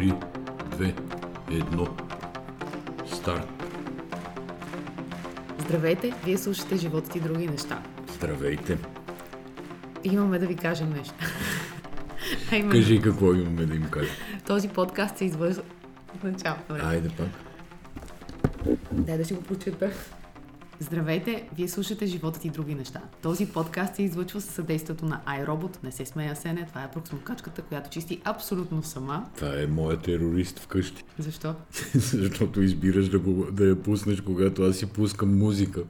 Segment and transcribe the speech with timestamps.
[0.00, 0.14] 3,
[0.78, 0.92] 2,
[1.48, 1.88] 1.
[3.06, 3.48] Старт.
[5.58, 7.82] Здравейте, вие слушате живота ти други неща.
[8.14, 8.78] Здравейте.
[10.04, 11.14] Имаме да ви кажем нещо.
[12.52, 14.14] А именно, Кажи какво имаме да им кажем.
[14.46, 15.62] Този подкаст се извършва...
[16.24, 16.56] Начало.
[16.68, 16.82] добре.
[16.84, 17.28] Айде пак.
[18.92, 19.90] Дай да си го прочета.
[20.82, 23.00] Здравейте, вие слушате живота ти други неща.
[23.22, 25.84] Този подкаст се излъчва със съдействието на iRobot.
[25.84, 29.26] Не се смея Сене, това е проксмокачката, която чисти абсолютно сама.
[29.36, 31.04] Това е моят терорист вкъщи.
[31.18, 31.54] Защо?
[31.94, 35.82] Защото избираш да, го, да я пуснеш, когато аз си пускам музика.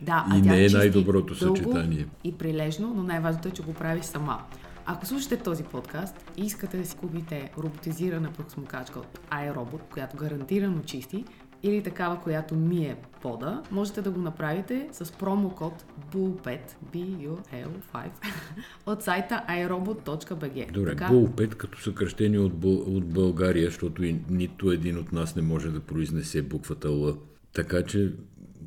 [0.00, 2.06] Да, И тя не е най-доброто съчетание.
[2.24, 4.42] И прилежно, но най-важното е, че го прави сама.
[4.86, 10.82] Ако слушате този подкаст и искате да си купите роботизирана проксмокачка от iRobot, която гарантирано
[10.82, 11.24] чисти,
[11.62, 16.58] или такава, която мие пода, можете да го направите с промокод BUL5,
[16.94, 18.10] B-U-L-5,
[18.86, 20.72] от сайта iRobot.bg.
[20.72, 25.36] Добре, Бул 5 като съкръщение от, Бъл, от България, защото и нито един от нас
[25.36, 27.16] не може да произнесе буквата Л.
[27.52, 28.12] Така че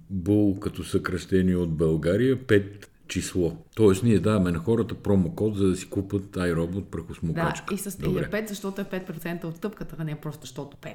[0.10, 3.58] Бул като съкръщение от България 5 число.
[3.76, 7.74] Тоест ние даваме на хората промокод, за да си купат iRobot Да, прахосмокачка.
[7.74, 10.94] и с и е 5, защото е 5% от тъпката, а не просто защото 5.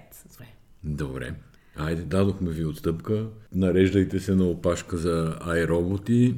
[0.85, 1.35] Добре.
[1.77, 3.27] Айде, дадохме ви отстъпка.
[3.55, 6.35] Нареждайте се на опашка за iRoboти.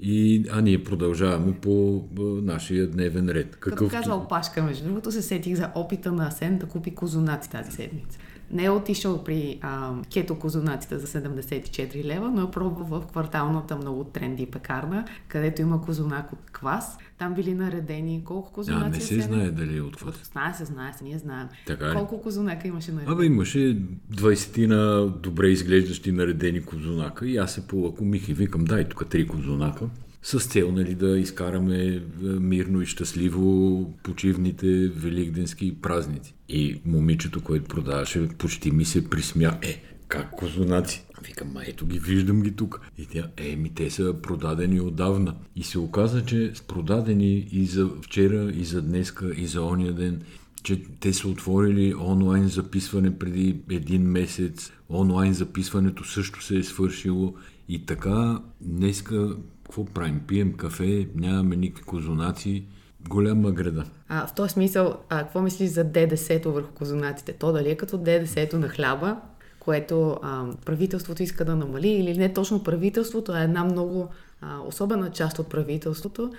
[0.00, 2.04] И, а ние продължаваме по
[2.42, 3.56] нашия дневен ред.
[3.56, 7.50] Като Какъв каза опашка, между другото, се сетих за опита на Асен да купи козунаци
[7.50, 8.18] тази седмица.
[8.50, 13.76] Не е отишъл при а, кето козунаците за 74 лева, но е пробвал в кварталната
[13.76, 16.98] много тренди пекарна, където има козунак от квас.
[17.18, 19.22] Там били наредени колко козунаци А, не се Асене?
[19.22, 20.30] знае дали е от квас.
[20.32, 21.48] Знае се, знае се, ние знаем.
[21.66, 21.94] Така ли?
[21.94, 23.14] Колко козунака имаше наредени?
[23.14, 23.78] Абе, имаше
[24.12, 29.26] 20 на добре изглеждащи наредени козунака и аз се полакомих и викам, дай тук три
[29.28, 29.84] козунака.
[30.30, 36.34] С цел, нали, да изкараме е, мирно и щастливо почивните великденски празници.
[36.48, 39.58] И момичето, което продаваше, почти ми се присмя.
[39.62, 41.04] Е, как козунаци?
[41.22, 42.80] Викам, ма ето ги, виждам ги тук.
[42.98, 45.34] И тя, е, ми те са продадени отдавна.
[45.56, 50.22] И се оказа, че продадени и за вчера, и за днеска, и за ония ден
[50.62, 54.72] че те са отворили онлайн записване преди един месец.
[54.90, 57.34] Онлайн записването също се е свършило.
[57.68, 59.36] И така, днеска,
[59.78, 60.20] какво правим?
[60.26, 62.64] Пием кафе, нямаме никакви козунаци.
[63.08, 63.84] Голяма града.
[64.08, 67.32] А, в този смисъл, а, какво мислиш за ДДС-то върху козунаците?
[67.32, 69.16] То дали е като ДДС-то на хляба,
[69.60, 74.08] което а, правителството иска да намали, или не точно правителството, а една много
[74.40, 76.32] а, особена част от правителството.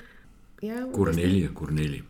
[0.63, 0.91] Я.
[0.91, 2.03] Корнелия, Корнелия.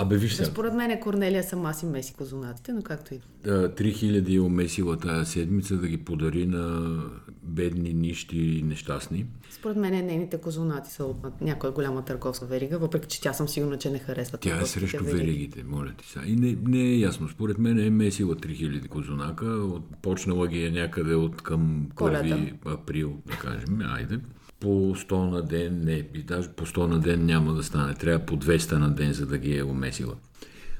[0.00, 3.50] Абе, виж сега, според мен е Корнелия сама си меси козунаците, но както и да.
[3.50, 6.96] а, 3000 е умесила тази седмица да ги подари на
[7.42, 9.26] бедни, нищи и нещастни.
[9.50, 13.78] Според мен нейните козунаци са от някоя голяма търговска верига, въпреки че тя съм сигурна,
[13.78, 15.18] че не харесва Тя е срещу вериги.
[15.18, 16.26] веригите, моля ти сега.
[16.26, 17.28] И не, не е ясно.
[17.28, 19.46] Според мен е месила 3000 козунака.
[19.46, 22.38] От, почнала ги е някъде от към 1 Коледа.
[22.66, 23.80] април, да кажем.
[23.82, 24.18] Айде.
[24.60, 27.94] По 100 на ден, не, и даже по 100 на ден няма да стане.
[27.94, 30.14] Трябва по 200 на ден, за да ги е умесила.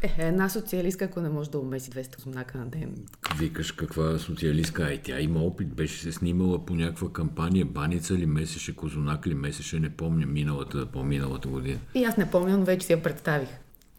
[0.02, 2.94] Е, една социалистка, ако не може да умеси 200 козунака на ден.
[3.38, 4.82] Викаш каква социалистка.
[4.82, 5.68] Ай, тя има опит.
[5.68, 7.64] Беше се снимала по някаква кампания.
[7.66, 11.78] Баница ли месеше, козунак ли месеше, не помня, миналата, по-миналата година.
[11.94, 13.48] И аз не помня, но вече си я представих.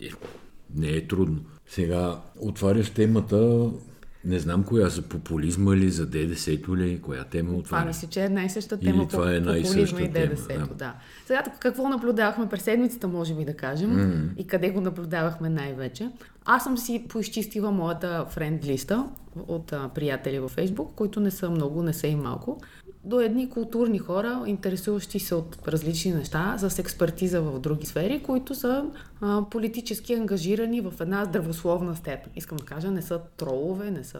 [0.01, 0.09] Е,
[0.75, 1.39] Не е трудно.
[1.67, 3.69] Сега отваряш темата,
[4.25, 7.87] не знам коя, за популизма ли, за ДДС-то ли, коя тема Това отваряш.
[7.87, 10.47] мисля, че е една и съща Или тема това е една и съща и ДДС.
[10.47, 10.75] тема, Да.
[10.75, 10.93] да.
[11.25, 14.37] Сега какво наблюдавахме през седмицата, може би да кажем, mm.
[14.37, 16.09] и къде го наблюдавахме най-вече.
[16.45, 19.05] Аз съм си поизчистила моята френд листа
[19.47, 22.61] от а, приятели във Фейсбук, които не са много, не са и малко,
[23.03, 28.55] до едни културни хора, интересуващи се от различни неща, с експертиза в други сфери, които
[28.55, 28.85] са
[29.21, 32.31] а, политически ангажирани в една здравословна степен.
[32.35, 34.19] Искам да кажа, не са тролове, не са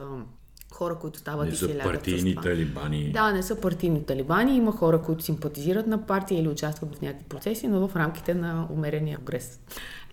[0.72, 3.12] хора, които стават Не и се партийни талибани.
[3.12, 7.25] Да, не са партийни талибани, има хора, които симпатизират на партия или участват в някакви
[7.25, 9.59] процеси, но в рамките на умерения прогрес.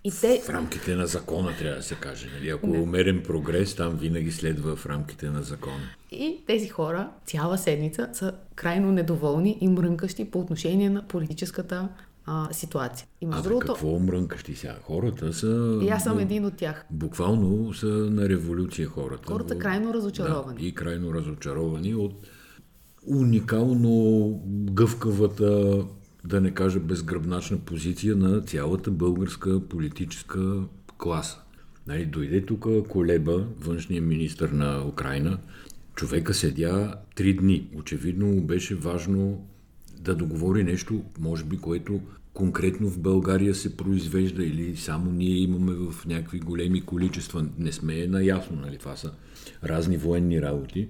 [0.06, 2.28] И те, В рамките на закона трябва да се каже.
[2.34, 2.48] Нали?
[2.48, 5.82] Ако е умерен прогрес, там винаги следва в рамките на закона.
[6.10, 11.88] и тези хора цяла седмица са крайно недоволни и мрънкащи по отношение на политическата
[12.26, 13.06] а, ситуация.
[13.20, 14.76] И между Абе, другото, какво мрънкаш ти сега?
[14.82, 15.78] Хората са...
[15.82, 16.84] и аз съм един от тях.
[16.90, 19.32] Буквално са на революция хората.
[19.32, 20.60] Хората Но- крайно разочаровани.
[20.60, 22.12] Да, и крайно разочаровани от
[23.06, 24.30] уникално
[24.70, 25.78] гъвкавата,
[26.26, 30.62] да не кажа безгръбначна позиция на цялата българска политическа
[30.98, 31.38] класа.
[31.86, 35.38] Нали, дойде тук Колеба, външния министр на Украина,
[35.94, 37.68] човека седя три дни.
[37.74, 39.46] Очевидно беше важно
[40.00, 42.00] да договори нещо, може би, което
[42.34, 47.46] конкретно в България се произвежда или само ние имаме в някакви големи количества.
[47.58, 48.78] Не сме наясно, нали?
[48.78, 49.12] Това са
[49.64, 50.88] разни военни работи.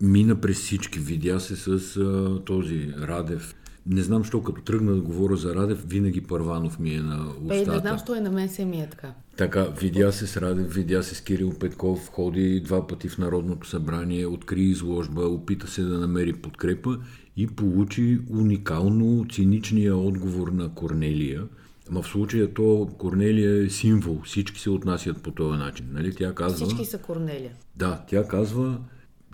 [0.00, 0.98] Мина през всички.
[0.98, 3.54] Видя се с а, този Радев.
[3.86, 7.72] Не знам, що като тръгна да говоря за Радев, винаги Първанов ми е на устата.
[7.72, 9.14] Е, не знам, що е на мен се ми е така.
[9.36, 13.68] Така, видя се с Радев, видя се с Кирил Петков, ходи два пъти в Народното
[13.68, 16.98] събрание, откри изложба, опита се да намери подкрепа
[17.36, 21.42] и получи уникално циничния отговор на Корнелия.
[21.90, 24.20] Ма в случая то Корнелия е символ.
[24.24, 25.86] Всички се отнасят по този начин.
[25.92, 26.14] Нали?
[26.14, 26.66] Тя казва...
[26.66, 27.52] Всички са Корнелия.
[27.76, 28.78] Да, тя казва,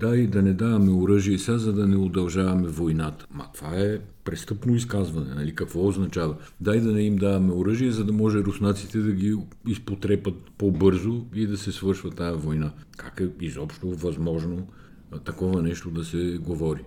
[0.00, 3.26] дай да не даваме оръжие сега, за да не удължаваме войната.
[3.30, 5.34] Ма това е престъпно изказване.
[5.34, 5.54] Нали?
[5.54, 6.34] Какво означава?
[6.60, 9.36] Дай да не им даваме оръжие, за да може руснаците да ги
[9.68, 12.72] изпотрепат по-бързо и да се свършва тая война.
[12.96, 14.66] Как е изобщо възможно
[15.24, 16.84] такова нещо да се говори?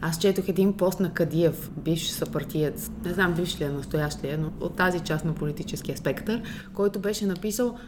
[0.00, 4.28] Аз четох един пост на Кадиев, бивш съпартиец, не знам бивш ли е, настоящ ли
[4.28, 6.42] е, но от тази част на политическия спектър,
[6.74, 7.78] който беше написал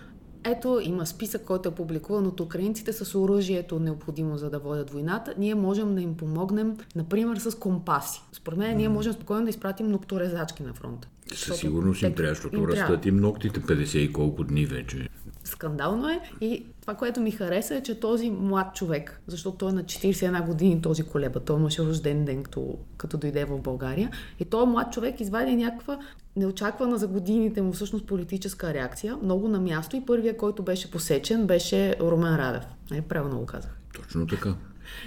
[0.51, 5.35] ето има списък, който е публикуван от украинците с оръжието необходимо за да водят войната.
[5.39, 8.23] Ние можем да им помогнем, например, с компаси.
[8.33, 11.09] Според мен, ние можем спокойно да изпратим нокторезачки на фронта.
[11.35, 15.09] Със сигурност им трябва, защото растат им ногтите 50 и колко дни вече.
[15.49, 19.73] Скандално е и това, което ми хареса е, че този млад човек, защото той е
[19.73, 24.11] на 41 години този колеба, той имаше рожден ден, като, като дойде в България,
[24.41, 25.99] и този млад човек извади някаква
[26.37, 31.47] неочаквана за годините му всъщност политическа реакция, много на място и първия, който беше посечен,
[31.47, 32.65] беше Румен Радев.
[32.91, 33.79] Не, правилно го казах.
[33.95, 34.55] Точно така.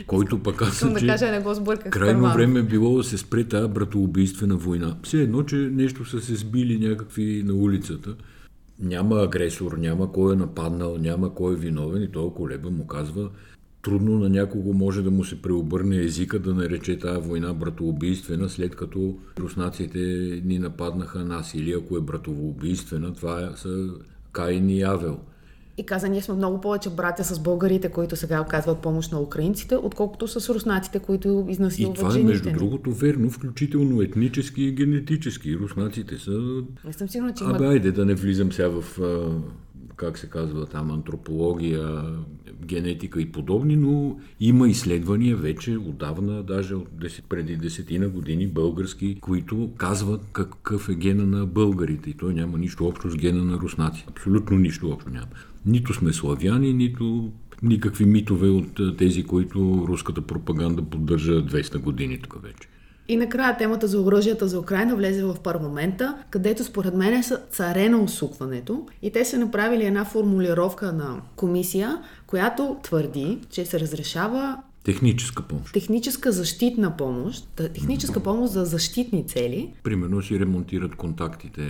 [0.07, 1.91] Който пък аз да кажа, не го сбърках.
[1.91, 4.97] Крайно време е било да се спре тази братоубийствена война.
[5.03, 8.15] Все едно, че нещо са се сбили някакви на улицата.
[8.81, 13.29] Няма агресор, няма кой е нападнал, няма кой е виновен и този колеба му казва
[13.81, 18.75] трудно на някого може да му се преобърне езика да нарече тази война братоубийствена, след
[18.75, 19.99] като руснаците
[20.45, 21.53] ни нападнаха нас.
[21.53, 23.89] Или ако е братоубийствена, това са
[24.31, 25.19] Каин и Авел.
[25.77, 29.75] И каза, ние сме много повече братя с българите, които сега оказват помощ на украинците,
[29.75, 31.97] отколкото с руснаците, които изнасилват.
[31.97, 35.57] И това е, между другото, верно, включително етнически и генетически.
[35.57, 36.63] Руснаците са...
[36.85, 38.99] Не съм сигурна, че Абе, айде да не влизам сега в
[40.01, 42.03] как се казва там, антропология,
[42.65, 49.17] генетика и подобни, но има изследвания вече отдавна, даже от 10, преди десетина години български,
[49.21, 53.57] които казват какъв е гена на българите и той няма нищо общо с гена на
[53.57, 54.05] руснаци.
[54.09, 55.27] Абсолютно нищо общо няма.
[55.65, 57.31] Нито сме славяни, нито
[57.63, 62.67] никакви митове от тези, които руската пропаганда поддържа 200 години тук вече.
[63.07, 67.89] И накрая темата за оръжията за Украина влезе в парламента, където според мен е царе
[67.89, 68.87] на усукването.
[69.01, 75.73] И те са направили една формулировка на комисия, която твърди, че се разрешава Техническа помощ.
[75.73, 77.47] Техническа защитна помощ.
[77.55, 79.73] Техническа помощ за защитни цели.
[79.83, 81.61] Примерно си ремонтират контактите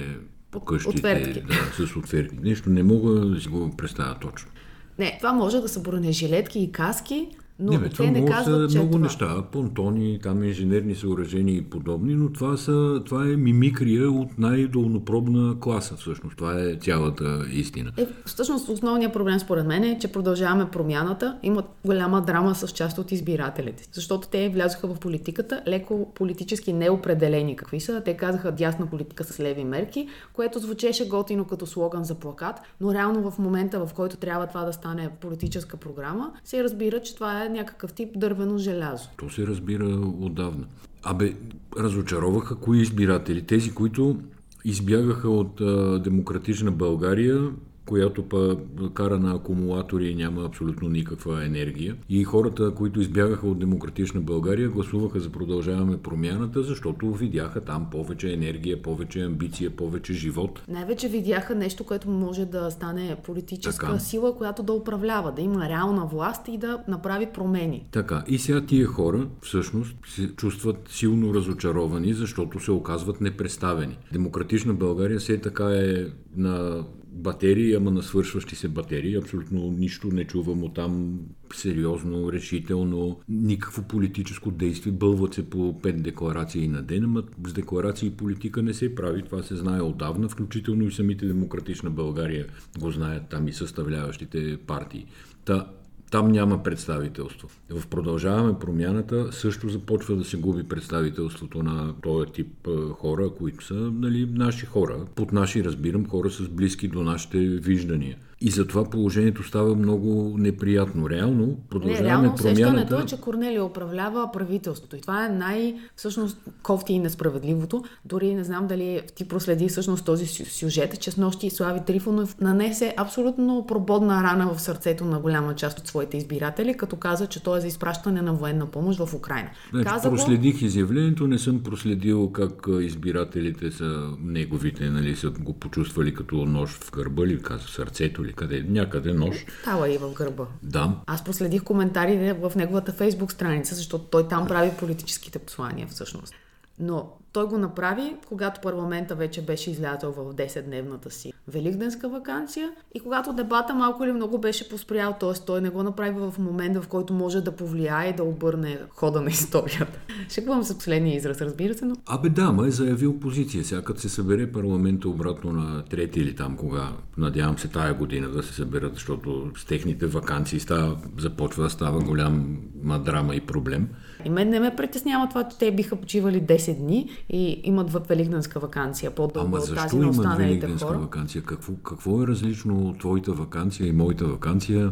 [0.52, 0.98] по къщите.
[0.98, 1.42] Отвертки.
[1.42, 2.38] Да, с отвертки.
[2.42, 4.52] Нещо не мога да си го представя точно.
[5.00, 7.28] Не, това може да са бронежилетки и каски,
[7.62, 9.04] но не, бе, това не казват, са много това...
[9.04, 15.60] неща, понтони, там инженерни съоръжения и подобни, но това, са, това е мимикрия от най-долнопробна
[15.60, 16.38] класа, всъщност.
[16.38, 17.92] Това е цялата истина.
[17.98, 21.38] Е, всъщност основният проблем според мен е, че продължаваме промяната.
[21.44, 27.56] Имат голяма драма с част от избирателите, защото те влязоха в политиката леко политически неопределени
[27.56, 28.02] какви са.
[28.06, 32.94] Те казаха дясна политика с леви мерки, което звучеше готино като слоган за плакат, но
[32.94, 37.46] реално в момента, в който трябва това да стане политическа програма, се разбира, че това
[37.46, 39.10] е някакъв тип дървено желязо.
[39.18, 39.86] То се разбира
[40.20, 40.66] отдавна.
[41.04, 41.36] Абе,
[41.78, 43.42] разочароваха кои избиратели?
[43.42, 44.20] Тези, които
[44.66, 47.50] избягаха от а, демократична България
[47.86, 48.58] която па
[48.94, 51.96] кара на акумулатори и няма абсолютно никаква енергия.
[52.10, 58.34] И хората, които избягаха от демократична България, гласуваха за продължаваме промяната, защото видяха там повече
[58.34, 60.62] енергия, повече амбиция, повече живот.
[60.68, 64.00] Най-вече видяха нещо, което може да стане политическа така.
[64.00, 67.86] сила, която да управлява, да има реална власт и да направи промени.
[67.92, 68.24] Така.
[68.28, 73.98] И сега тия хора всъщност се чувстват силно разочаровани, защото се оказват непредставени.
[74.14, 79.16] Демократична България все така е на батерии, ама на свършващи се батерии.
[79.16, 81.20] Абсолютно нищо не чувам от там
[81.54, 84.92] сериозно, решително, никакво политическо действие.
[84.92, 89.24] Бълват се по пет декларации на ден, ама с декларации и политика не се прави.
[89.24, 92.48] Това се знае отдавна, включително и самите демократична България
[92.80, 95.06] го знаят там и съставляващите партии.
[95.46, 95.68] Та,
[96.12, 97.50] там няма представителство.
[97.70, 103.74] В Продължаваме промяната също започва да се губи представителството на този тип хора, които са
[103.74, 105.06] нали, наши хора.
[105.16, 108.18] Под наши разбирам хора с близки до нашите виждания.
[108.44, 111.10] И затова положението става много неприятно.
[111.10, 112.62] Реално продължаваме Не, реално промяната...
[112.62, 114.96] усещането е, че Корнелия управлява правителството.
[114.96, 117.84] И това е най- всъщност кофти и несправедливото.
[118.06, 122.94] Дори не знам дали ти проследи всъщност този сюжет, че с нощи Слави Трифонов нанесе
[122.98, 127.58] абсолютно прободна рана в сърцето на голяма част от своите избиратели, като каза, че той
[127.58, 129.50] е за изпращане на военна помощ в Украина.
[129.72, 130.66] Значи, каза проследих го...
[130.66, 136.92] изявлението, не съм проследил как избирателите са неговите, нали, са го почувствали като нож в
[136.92, 139.46] гърба или в сърцето или къде, някъде нож.
[139.62, 140.48] Става и в гърба.
[140.64, 140.96] Да.
[141.08, 146.34] Аз проследих коментарите в неговата фейсбук страница, защото той там прави политическите послания всъщност.
[146.80, 153.00] Но той го направи, когато парламента вече беше излязъл в 10-дневната си великденска вакансия и
[153.00, 155.46] когато дебата малко или много беше поспрял, т.е.
[155.46, 159.22] той не го направи в момента, в който може да повлияе и да обърне хода
[159.22, 160.00] на историята.
[160.30, 161.96] Шеквам се последния израз, разбира се, но...
[162.06, 163.66] Абе да, ма е заявил позиция.
[163.66, 168.30] Сега като се събере парламента обратно на трети или там кога, надявам се тая година
[168.30, 172.58] да се съберат, защото с техните вакансии става, започва да става голям
[173.06, 173.90] драма и проблем.
[174.26, 178.60] И мен не ме притеснява това, че те биха почивали 10 дни и имат великденска
[178.60, 180.98] вакансия по-дълга от тази на останалите хора.
[180.98, 181.42] вакансия?
[181.42, 184.92] Какво, какво е различно от твоята вакансия и моята вакансия?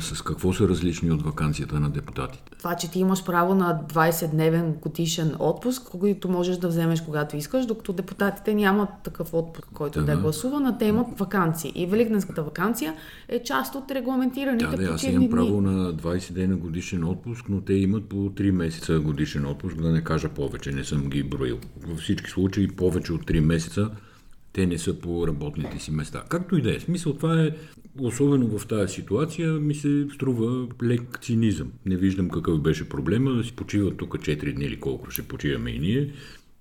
[0.00, 2.50] С какво са различни от вакансията на депутатите?
[2.58, 7.66] Това, че ти имаш право на 20-дневен годишен отпуск, който можеш да вземеш когато искаш,
[7.66, 11.72] докато депутатите нямат такъв отпуск, който да, да гласува, но те имат вакансии.
[11.74, 12.94] И великденската вакансия
[13.28, 17.60] е част от регламентираните да, да, аз имам право на 20 дена годишен отпуск, но
[17.60, 21.58] те имат по 3 месеца годишен отпуск, да не кажа повече, не съм ги броил
[21.86, 23.90] във всички случаи повече от 3 месеца
[24.56, 26.24] те не са по работните си места.
[26.28, 26.80] Както и да е.
[26.80, 27.50] Смисъл, това е,
[27.98, 31.72] особено в тази ситуация, ми се струва лек цинизъм.
[31.86, 35.70] Не виждам какъв беше проблема да си почиват тук 4 дни или колко ще почиваме
[35.70, 36.12] и ние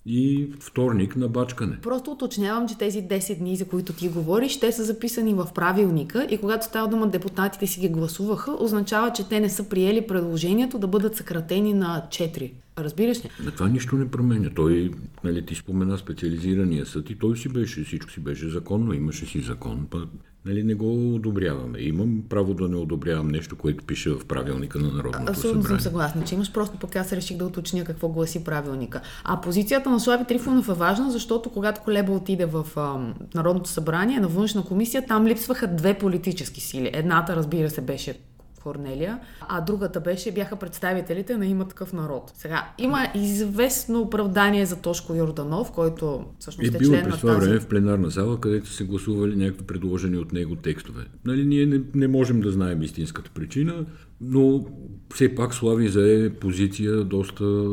[0.05, 1.77] и вторник на бачкане.
[1.81, 6.27] Просто уточнявам, че тези 10 дни, за които ти говориш, те са записани в правилника
[6.29, 10.79] и когато става дума депутатите си ги гласуваха, означава, че те не са приели предложението
[10.79, 12.51] да бъдат съкратени на 4.
[12.77, 13.29] Разбираш ли?
[13.43, 14.49] На това нищо не променя.
[14.55, 14.91] Той,
[15.23, 19.41] нали, ти спомена специализирания съд и той си беше, всичко си беше законно, имаше си
[19.41, 19.87] закон.
[19.89, 20.07] Па,
[20.45, 21.79] нали, не го одобряваме.
[21.79, 25.79] Имам право да не одобрявам нещо, което пише в правилника на Народното Абсолютно събрание.
[25.81, 29.01] съм съгласна, че имаш просто пък аз реших да уточня какво гласи правилника.
[29.23, 34.19] А позицията на Слави Трифонов е важна, защото когато Колеба отиде в а, Народното събрание,
[34.19, 36.89] на външна комисия, там липсваха две политически сили.
[36.93, 38.19] Едната, разбира се, беше
[38.65, 42.31] Корнелия, а другата беше, бяха представителите на има такъв народ.
[42.35, 47.45] Сега, има известно оправдание за Тошко Йорданов, който всъщност е, е член през това тази...
[47.45, 51.01] време в пленарна зала, където се гласували някакви предложени от него текстове.
[51.25, 53.85] Нали, ние не, не можем да знаем истинската причина,
[54.21, 54.65] но
[55.13, 57.65] все пак Слави зае позиция доста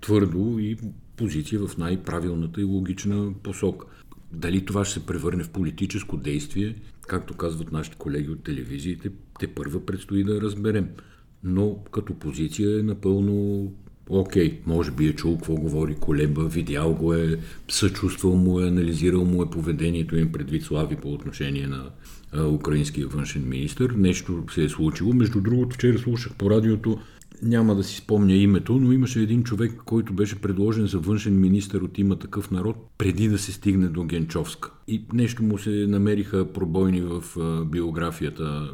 [0.00, 0.76] твърдо и
[1.16, 3.86] позиция в най-правилната и логична посока.
[4.32, 6.74] Дали това ще се превърне в политическо действие,
[7.10, 10.88] както казват нашите колеги от телевизиите, те първа предстои да разберем.
[11.44, 13.66] Но като позиция е напълно
[14.08, 14.50] окей.
[14.50, 14.58] Okay.
[14.66, 17.38] Може би е чул какво говори Колеба, видял го е,
[17.68, 21.90] съчувствал му е, анализирал му е поведението им предвид Слави по отношение на
[22.32, 23.88] а, украинския външен министр.
[23.96, 25.12] Нещо се е случило.
[25.12, 26.98] Между другото, вчера слушах по радиото
[27.42, 31.84] няма да си спомня името, но имаше един човек, който беше предложен за външен министр
[31.84, 34.70] от има такъв народ, преди да се стигне до Генчовска.
[34.88, 37.24] И нещо му се намериха пробойни в
[37.64, 38.70] биографията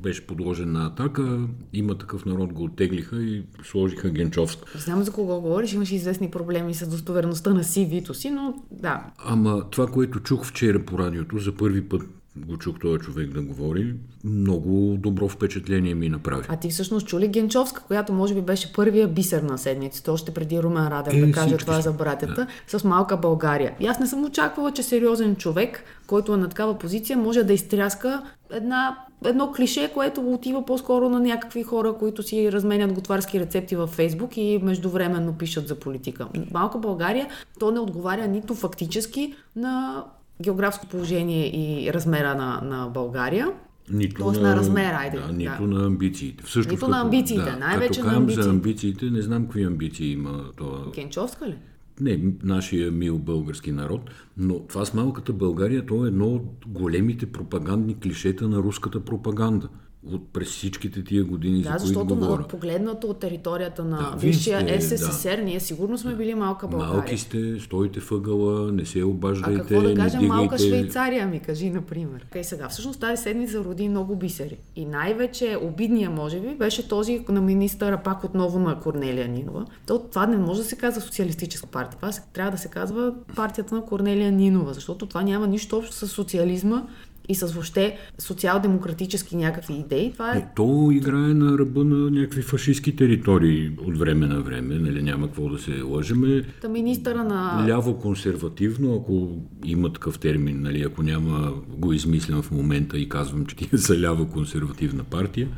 [0.00, 4.78] беше подложен на атака, има такъв народ, го оттеглиха и сложиха Генчовска.
[4.78, 9.06] Знам за кого говориш, имаш известни проблеми с достоверността на CV-то си, но да.
[9.18, 12.02] Ама това, което чух вчера по радиото, за първи път
[12.36, 13.94] го чух този човек да говори,
[14.24, 16.46] много добро впечатление ми направи.
[16.48, 20.62] А ти всъщност чули Генчовска, която може би беше първия бисер на седмицата, още преди
[20.62, 22.78] Румен Радев е, да каже това за братята, да.
[22.78, 23.74] с малка България.
[23.80, 27.52] И аз не съм очаквала, че сериозен човек, който е на такава позиция, може да
[27.52, 28.22] изтряска
[28.52, 33.90] една, едно клише, което отива по-скоро на някакви хора, които си разменят готварски рецепти във
[33.90, 36.28] Фейсбук и междувременно пишат за политика.
[36.52, 40.04] Малка България, то не отговаря нито фактически на
[40.40, 43.52] географско положение и размера на, на България.
[43.92, 45.18] Нито Тоест на, на размера, айде.
[45.18, 45.78] Да, нито да.
[45.78, 46.44] на амбициите.
[46.44, 48.42] Всъщност, нито като, на амбициите, да, най-вече на амбициите.
[48.42, 50.78] за амбициите, не знам какви амбиции има това.
[50.94, 51.56] Генчовска ли?
[52.00, 57.26] Не, нашия мил български народ, но това с малката България, то е едно от големите
[57.26, 59.68] пропагандни клишета на руската пропаганда
[60.06, 62.30] от през всичките тия години, да, за които говоря.
[62.30, 65.42] защото погледнато от територията на да, Висшия СССР, да.
[65.42, 66.94] ние сигурно сме били малка България.
[66.94, 70.58] Малки сте, стоите въгъла, не се обаждайте, А какво да малка дигайте...
[70.58, 72.26] Швейцария, ми кажи, например.
[72.30, 74.56] Окей, сега, всъщност тази седмица роди много бисери.
[74.76, 79.66] И най-вече обидния, може би, беше този на министъра пак отново на Корнелия Нинова.
[79.86, 81.96] То, това не може да се казва социалистическа партия.
[82.00, 86.08] Това трябва да се казва партията на Корнелия Нинова, защото това няма нищо общо с
[86.08, 86.82] социализма
[87.30, 90.12] и с въобще социал-демократически някакви идеи.
[90.12, 90.48] Това е...
[90.56, 95.48] То играе на ръба на някакви фашистски територии от време на време, нали, няма какво
[95.48, 96.42] да се лъжеме.
[96.62, 97.66] Та министъра на...
[97.68, 103.56] Ляво-консервативно, ако има такъв термин, нали, ако няма го измислям в момента и казвам, че
[103.56, 105.48] тия са ляво-консервативна партия,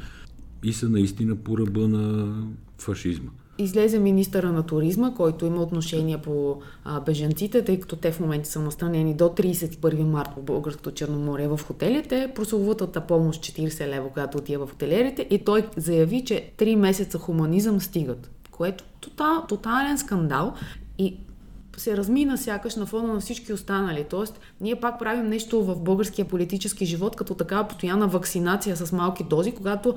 [0.64, 2.34] и са наистина по ръба на
[2.78, 3.30] фашизма.
[3.58, 8.48] Излезе министъра на туризма, който има отношение по а, беженците, тъй като те в момента
[8.48, 12.32] са настанени до 31 марта по Българското Черноморие в хотелите.
[12.34, 17.80] Прословутата помощ 40 лева, която отива в хотелерите и той заяви, че 3 месеца хуманизъм
[17.80, 20.54] стигат, което тотал, тотален скандал
[20.98, 21.16] и
[21.76, 24.06] се размина сякаш на фона на всички останали.
[24.10, 29.24] Тоест, ние пак правим нещо в българския политически живот, като такава постоянна вакцинация с малки
[29.24, 29.94] дози, когато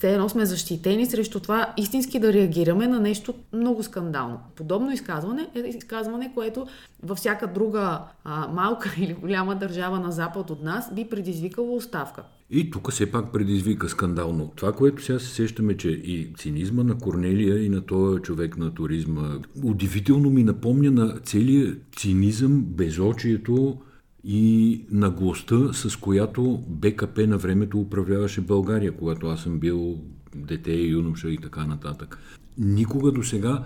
[0.00, 4.38] все едно сме защитени срещу това истински да реагираме на нещо много скандално.
[4.56, 6.66] Подобно изказване е изказване, което
[7.02, 12.22] във всяка друга а, малка или голяма държава на запад от нас би предизвикало оставка.
[12.50, 14.52] И тук все пак предизвика скандално.
[14.56, 18.74] Това, което сега се сещаме, че и цинизма на Корнелия и на този човек на
[18.74, 23.78] туризма, удивително ми напомня на целият цинизъм, безочието,
[24.24, 29.98] и наглостта, с която БКП на времето управляваше България, когато аз съм бил
[30.36, 32.18] дете, юноша и така нататък.
[32.58, 33.64] Никога до сега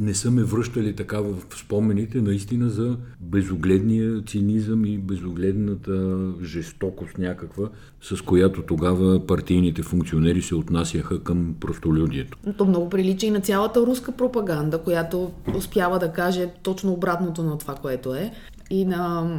[0.00, 7.68] не са ме връщали така в спомените наистина за безогледния цинизъм и безогледната жестокост някаква,
[8.00, 12.38] с която тогава партийните функционери се отнасяха към простолюдието.
[12.58, 17.58] То много прилича и на цялата руска пропаганда, която успява да каже точно обратното на
[17.58, 18.32] това, което е.
[18.70, 19.30] И на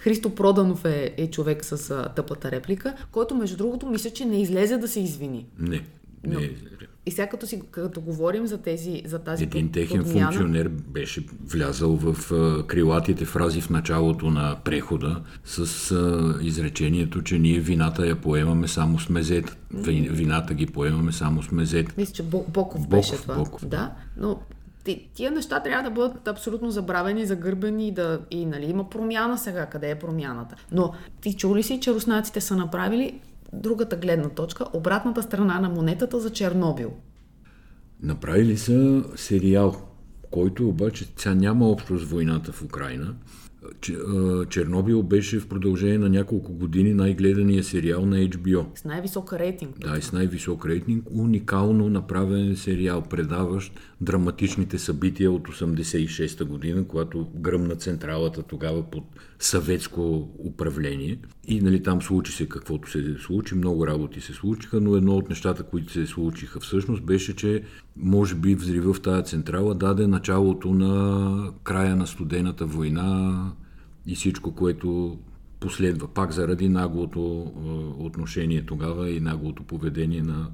[0.00, 4.42] Христо Проданов е, е човек с а, тъпата реплика, който между другото мисля, че не
[4.42, 5.46] излезе да се извини.
[5.58, 5.84] Не.
[6.24, 6.34] Не.
[6.34, 6.40] Но,
[7.06, 10.32] и сега като, си, като говорим за, тези, за тази Един техен подмяна...
[10.32, 17.38] функционер беше влязал в а, крилатите фрази в началото на прехода с а, изречението, че
[17.38, 19.56] ние вината я поемаме само с мезета.
[20.10, 21.94] Вината ги поемаме само с мезета.
[21.96, 23.34] Мисля, че Боков, Боков беше това.
[23.34, 23.66] Боков.
[23.66, 24.40] Да, но
[25.14, 29.66] тия неща трябва да бъдат абсолютно забравени, загърбени и, да, и нали, има промяна сега.
[29.66, 30.56] Къде е промяната?
[30.72, 33.20] Но ти чу ли си, че руснаците са направили
[33.52, 36.92] другата гледна точка, обратната страна на монетата за Чернобил?
[38.02, 39.76] Направили са сериал,
[40.30, 43.14] който обаче тя няма общо с войната в Украина.
[44.48, 48.66] Чернобил беше в продължение на няколко години най-гледания сериал на HBO.
[48.74, 49.78] С най-висок рейтинг.
[49.78, 51.04] Да, и с най-висок рейтинг.
[51.10, 59.04] Уникално направен сериал, предаващ драматичните събития от 86-та година, когато гръмна централата тогава под
[59.38, 61.18] съветско управление.
[61.48, 65.28] И нали, там случи се каквото се случи, много работи се случиха, но едно от
[65.28, 67.62] нещата, които се случиха всъщност беше, че
[67.96, 73.52] може би взрива в тази централа даде началото на края на студената война
[74.06, 75.18] и всичко, което
[75.60, 76.08] последва.
[76.08, 77.52] Пак заради наглото
[77.98, 80.50] отношение тогава и наглото поведение на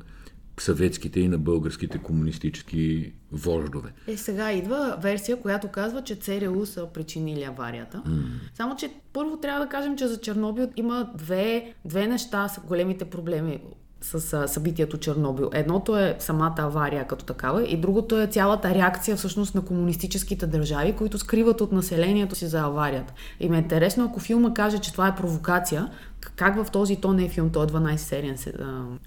[0.61, 3.93] съветските и на българските комунистически вождове.
[4.07, 8.03] Е, сега идва версия, която казва, че ЦРУ са причинили аварията.
[8.07, 8.23] Mm.
[8.55, 13.05] Само, че първо трябва да кажем, че за Чернобил има две, две неща с големите
[13.05, 13.61] проблеми
[14.01, 15.51] с събитието Чернобил.
[15.53, 20.93] Едното е самата авария като такава и другото е цялата реакция всъщност на комунистическите държави,
[20.93, 23.13] които скриват от населението си за аварията.
[23.41, 25.89] И ме е интересно, ако филма каже, че това е провокация,
[26.37, 28.37] как в този, то не е филм, то е 12 сериен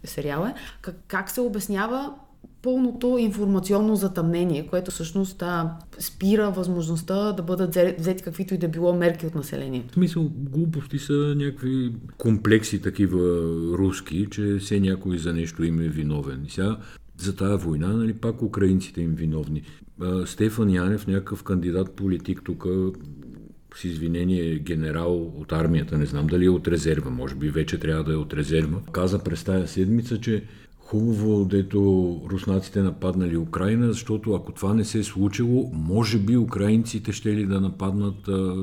[0.04, 2.14] сериал е, как, как се обяснява
[2.62, 8.94] пълното информационно затъмнение, което всъщност а, спира възможността да бъдат взети каквито и да било
[8.94, 9.92] мерки от населението.
[9.92, 13.20] В смисъл, глупости са някакви комплекси такива
[13.78, 16.46] руски, че все някой за нещо им е виновен.
[16.50, 16.78] Сега
[17.18, 19.62] за тази война, нали, пак украинците им виновни.
[20.02, 22.66] А, Стефан Янев, някакъв кандидат политик тук,
[23.76, 28.04] с извинение генерал от армията, не знам дали е от резерва, може би вече трябва
[28.04, 30.44] да е от резерва, каза през тази седмица, че
[30.90, 31.80] Хубаво, дето
[32.32, 37.46] руснаците нападнали Украина, защото ако това не се е случило, може би украинците ще ли
[37.46, 38.16] да нападнат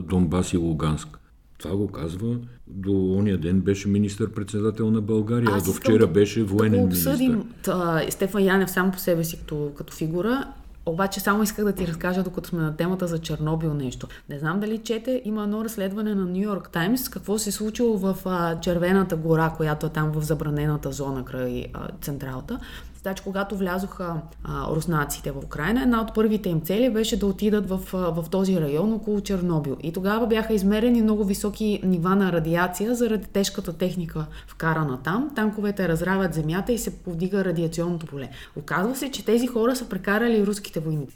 [0.09, 1.19] Донбас и Луганск.
[1.59, 2.37] Това го казва.
[2.66, 7.33] До ония ден беше министър-председател на България, а до вчера да, беше военен да обсъдим,
[7.33, 8.11] министър.
[8.11, 10.45] Стефан Янев сам по себе си като, като фигура
[10.87, 14.09] обаче само исках да ти разкажа, докато сме на темата за Чернобил нещо.
[14.29, 17.99] Не знам дали чете, има едно разследване на Нью Йорк Таймс, какво се е случило
[17.99, 22.61] в а, Червената гора, която е там в забранената зона край а, централата.
[23.07, 24.14] Значи, когато влязоха
[24.45, 28.61] а, руснаците в Украина, една от първите им цели беше да отидат в, в този
[28.61, 29.77] район около Чернобил.
[29.83, 35.31] И тогава бяха измерени много високи нива на радиация заради тежката техника вкарана там.
[35.35, 38.29] Танковете разравят земята и се повдига радиационното поле.
[38.57, 41.07] Оказва се, че тези хора са прекарали руските войни,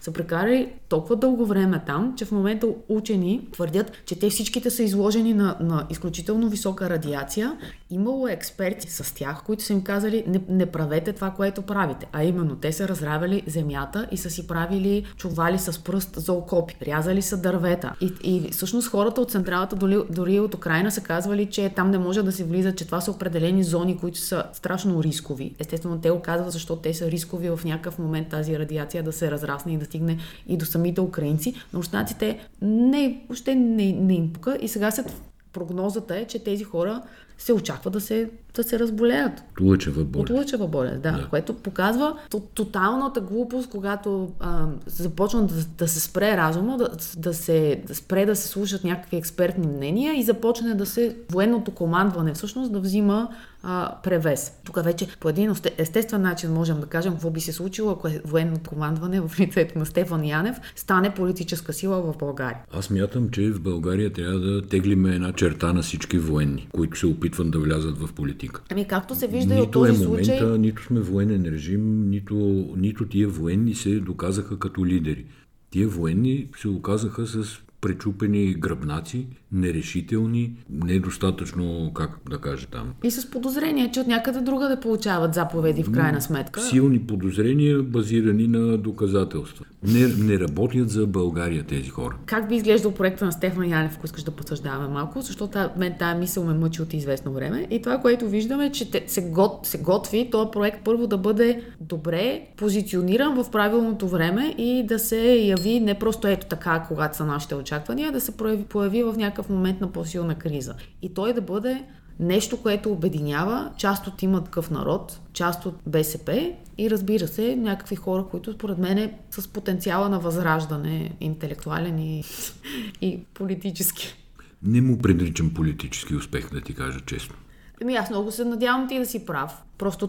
[0.00, 4.82] са прекарали толкова дълго време там, че в момента учени твърдят, че те всичките са
[4.82, 7.56] изложени на, на изключително висока радиация.
[7.90, 12.06] Имало експерти с тях, които са им казали не, не правете това, което правите.
[12.12, 16.76] А именно, те са разравяли земята и са си правили чували с пръст за окопи,
[16.86, 17.92] рязали са дървета.
[18.00, 21.98] И, и всъщност хората от централата, дори, дори от Украина, са казвали, че там не
[21.98, 25.54] може да се влиза, че това са определени зони, които са страшно рискови.
[25.58, 29.72] Естествено, те оказват, защото те са рискови в някакъв момент тази радиация да се разрасне
[29.72, 31.54] и да стигне и до самите украинци.
[31.72, 36.64] Но руснаците не, въобще не, не им пука и сега след прогнозата е, че тези
[36.64, 37.02] хора
[37.38, 39.32] се очаква да се, да се разболеят.
[39.60, 40.30] От лъчева болест.
[40.30, 41.12] От лъчева болест, да.
[41.12, 41.26] да.
[41.30, 42.16] Което показва
[42.54, 48.26] тоталната глупост, когато а, започна да, да се спре разума, да, да се да спре
[48.26, 53.28] да се слушат някакви експертни мнения и започне да се военното командване всъщност да взима
[53.62, 54.52] а, превес.
[54.64, 58.20] Тук вече по един естествен начин можем да кажем какво би се случило, ако е
[58.24, 62.58] военното командване в лицето на Стефан Янев стане политическа сила в България.
[62.72, 67.06] Аз мятам, че в България трябва да теглиме една черта на всички военни, които се
[67.06, 68.62] опитват да влязат в политика.
[68.70, 70.58] Ами както се вижда нито и от този е момента, случай...
[70.58, 75.24] Нито сме военен режим, нито, нито тия военни се доказаха като лидери.
[75.70, 82.92] Тия военни се оказаха с пречупени гръбнаци, нерешителни, недостатъчно, как да кажа там.
[83.04, 86.60] И с подозрение, че от някъде друга да получават заповеди в крайна сметка.
[86.60, 89.64] Силни подозрения, базирани на доказателства.
[89.82, 92.16] Не, не работят за България тези хора.
[92.26, 96.18] Как би изглеждал проекта на Стефан Янев, ако искаш да посъждаваме малко, защото мен тази
[96.18, 97.66] мисъл ме мъчи от известно време.
[97.70, 101.62] И това, което виждаме, е, че се, гот, се готви този проект първо да бъде
[101.80, 107.24] добре позициониран в правилното време и да се яви не просто ето така, когато са
[107.24, 110.74] нашите очаквания, да се появи, появи в някакъв момент на по-силна криза.
[111.02, 111.84] И той да бъде
[112.20, 117.96] нещо, което обединява част от има такъв народ, част от БСП и разбира се, някакви
[117.96, 122.24] хора, които според мен е с потенциала на възраждане, интелектуален и,
[123.00, 124.14] и политически.
[124.62, 127.34] Не му предричам политически успех, да ти кажа честно.
[127.80, 129.62] Еми аз много се надявам ти да си прав.
[129.78, 130.08] Просто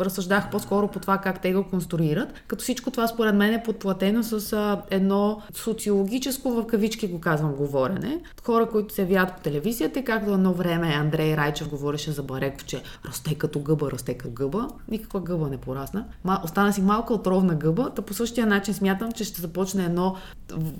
[0.00, 2.34] разсъждах по-скоро по това как те го конструират.
[2.46, 7.54] Като всичко това според мен е подплатено с а, едно социологическо в кавички го казвам
[7.54, 8.20] говорене.
[8.44, 12.82] Хора, които се вят по телевизията както едно време Андрей Райчев говореше за Бареков, че
[13.08, 14.68] расте като гъба, расте като гъба.
[14.88, 16.04] Никаква гъба не порасна.
[16.24, 17.90] Ма, остана си малко отровна гъба.
[17.90, 20.16] Та по същия начин смятам, че ще започне едно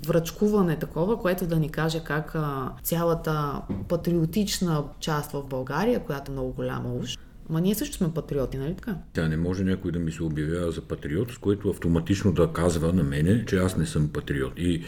[0.07, 6.33] връчкуване такова, което да ни каже как а, цялата патриотична част в България, която е
[6.33, 7.17] много голяма уж,
[7.49, 8.95] Ма ние също сме патриоти, нали така?
[9.13, 12.93] Тя не може някой да ми се обявява за патриот, с което автоматично да казва
[12.93, 14.53] на мене, че аз не съм патриот.
[14.57, 14.81] И е,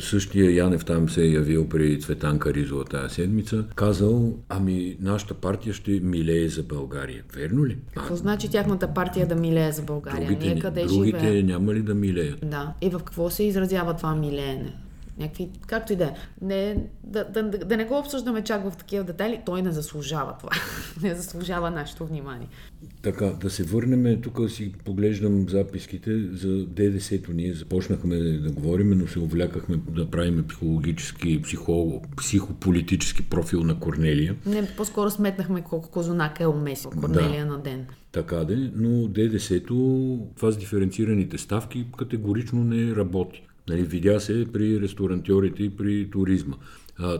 [0.00, 5.74] същия Янев там се е явил при Цветанка Ризова тази седмица, казал, ами нашата партия
[5.74, 7.22] ще милее за България.
[7.34, 7.78] Верно ли?
[7.94, 10.26] Какво значи тяхната партия да милее за България?
[10.26, 11.46] Другите, Ние къде другите живеем?
[11.46, 12.38] няма ли да милеят?
[12.50, 12.72] Да.
[12.80, 14.72] И в какво се изразява това милеене?
[15.22, 16.14] Някакви, както и да е.
[16.42, 20.50] Не, да, да, да не го обсъждаме чак в такива детайли, той не заслужава това.
[21.02, 22.48] не заслужава нашето внимание.
[23.02, 27.32] Така, да се върнем, тук си поглеждам записките за ДДС-то.
[27.32, 34.36] Ние започнахме да говорим, но се увлякахме да правим психологически, психо, психополитически профил на Корнелия.
[34.46, 37.52] Не, по-скоро сметнахме колко козунака е умесил Корнелия да.
[37.52, 37.86] на ден.
[38.12, 43.42] Така де, но ДДС-то, това с диференцираните ставки категорично не работи.
[43.68, 46.54] Нали, видя се при ресторантьорите и при туризма.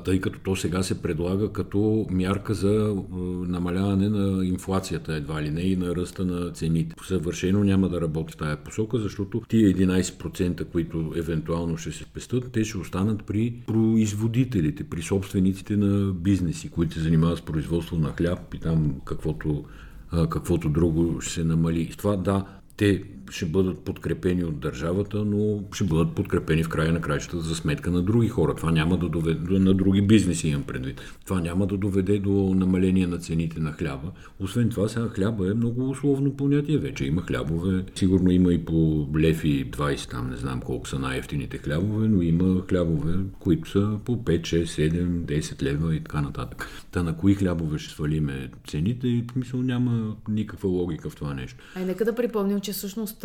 [0.05, 2.96] Тъй като то сега се предлага като мярка за
[3.48, 6.96] намаляване на инфлацията едва ли не и на ръста на цените.
[7.09, 12.52] Съвършено няма да работи в тая посока, защото тия 11%, които евентуално ще се спестат,
[12.52, 18.12] те ще останат при производителите, при собствениците на бизнеси, които се занимават с производство на
[18.12, 19.64] хляб и там каквото,
[20.11, 21.81] каквото друго ще се намали.
[21.81, 22.44] И това да,
[22.76, 23.02] те
[23.33, 27.90] ще бъдат подкрепени от държавата, но ще бъдат подкрепени в края на краищата за сметка
[27.90, 28.55] на други хора.
[28.55, 31.01] Това няма да доведе на други бизнеси, имам предвид.
[31.25, 34.11] Това няма да доведе до намаление на цените на хляба.
[34.40, 36.79] Освен това, сега хляба е много условно понятие.
[36.79, 37.85] Вече има хлябове.
[37.95, 42.62] Сигурно има и по лефи 20, там не знам колко са най-ефтините хлябове, но има
[42.68, 46.68] хлябове, които са по 5, 6, 7, 10 лева и така нататък.
[46.90, 51.64] Та на кои хлябове ще свалиме цените, и мисъл няма никаква логика в това нещо.
[51.77, 53.22] Ай, нека да припомним, че всъщност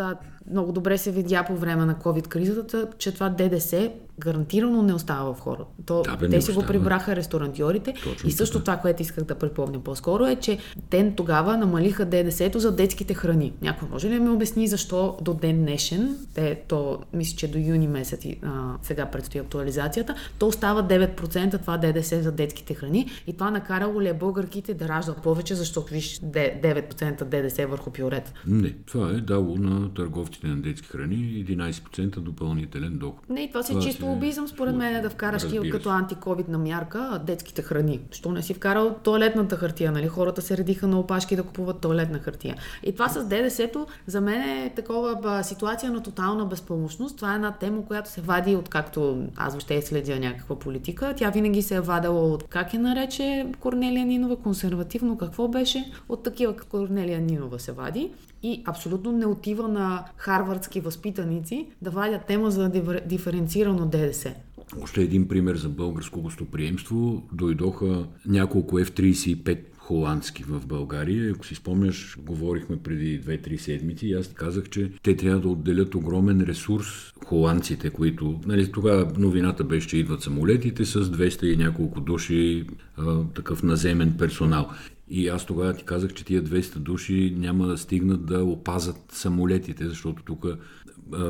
[0.49, 5.39] много добре се видя по време на COVID-кризата, че това ДДС гарантирано не остава в
[5.39, 5.65] хората.
[5.85, 7.93] То, Да, бе, те си го прибраха ресторантьорите.
[7.93, 8.63] Точно и също така.
[8.63, 10.57] това, което исках да припомня по-скоро е, че
[10.89, 13.53] те тогава намалиха ДДС-то за детските храни.
[13.61, 17.57] Някой може ли да ми обясни защо до ден днешен, те, то мисля, че до
[17.57, 23.33] юни месец а, сега предстои актуализацията, то остава 9% това ДДС за детските храни и
[23.33, 28.33] това накарало ли е българките да раждат повече, защото виж де- 9% ДДС върху пюрета.
[28.47, 33.29] Не, това е дало на търговците на детски храни 11% допълнителен доход.
[33.29, 35.89] Не, и това Това чисто си е лобизъм, според мен, е да вкараш ти като
[35.89, 37.99] антиковидна мярка детските храни.
[38.11, 40.07] Що не си вкарал туалетната хартия, нали?
[40.07, 42.55] Хората се редиха на опашки да купуват туалетна хартия.
[42.83, 47.15] И това с ДДС-то за мен е такова ба, ситуация на тотална безпомощност.
[47.15, 51.13] Това е една тема, която се вади откакто аз въобще следя някаква политика.
[51.17, 55.91] Тя винаги се е вадила от, как я нарече Корнелия Нинова, консервативно, какво беше?
[56.09, 58.11] От такива Корнелия Нинова се вади.
[58.43, 64.35] И абсолютно не отива на харвардски възпитаници да вадят тема за дифер- диференцирано ДДС.
[64.81, 67.23] Още един пример за българско гостоприемство.
[67.33, 71.31] Дойдоха няколко F-35 холандски в България.
[71.35, 75.95] Ако си спомняш, говорихме преди 2-3 седмици и аз казах, че те трябва да отделят
[75.95, 78.39] огромен ресурс, холандците, които...
[78.45, 82.65] Нали, тогава новината беше, че идват самолетите с 200 и няколко души
[82.97, 84.69] а, такъв наземен персонал.
[85.09, 89.87] И аз тогава ти казах, че тия 200 души няма да стигнат да опазат самолетите,
[89.87, 90.45] защото тук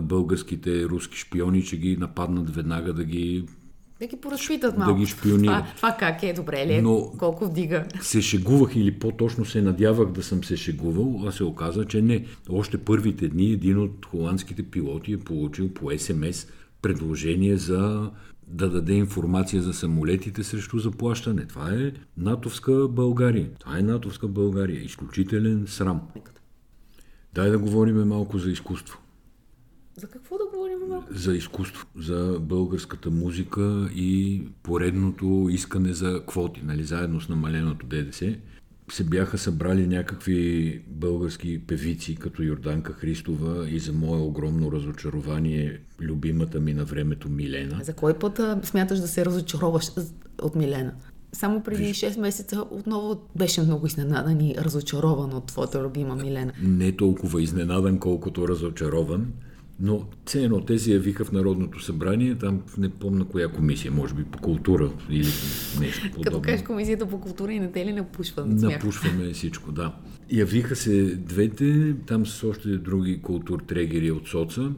[0.02, 3.46] българските руски шпиони ще ги нападнат веднага да ги
[4.00, 5.00] Да ги поразпитат Да малко.
[5.00, 5.44] ги шпионират.
[5.58, 6.82] Това, това как е, добре ли е?
[6.82, 7.86] Но- Колко вдига?
[8.02, 12.26] се шегувах или по-точно се надявах да съм се шегувал, а се оказа, че не.
[12.50, 16.48] Още първите дни един от холандските пилоти е получил по СМС
[16.82, 18.12] предложение за
[18.48, 21.46] да даде информация за самолетите срещу заплащане.
[21.46, 23.50] Това е натовска България.
[23.60, 24.82] Това е натовска България.
[24.82, 26.02] Изключителен срам.
[27.34, 29.00] Дай да говорим малко за изкуство.
[29.98, 31.08] За какво да говорим малко?
[31.12, 38.36] за изкуство, за българската музика и поредното искане за квоти, нали, заедно с намаленото ДДС,
[38.92, 46.60] се бяха събрали някакви български певици, като Йорданка Христова и за мое огромно разочарование любимата
[46.60, 47.80] ми на времето Милена.
[47.84, 49.86] За кой път смяташ да се разочароваш
[50.42, 50.94] от Милена?
[51.32, 56.52] Само преди 6 месеца отново беше много изненадан и разочарован от твоята любима Милена.
[56.62, 59.34] Не толкова изненадан, колкото разочарован,
[59.80, 64.13] но все едно те се явиха в Народното събрание, там не помня коя комисия, може
[64.13, 65.28] би по култура или
[65.80, 66.24] нещо подобно.
[66.24, 68.74] Като кажеш комисията по култура и на те ли смях?
[68.74, 69.96] Напушваме всичко, да.
[70.32, 74.72] Явиха се двете, там с още други културтрегери от соца,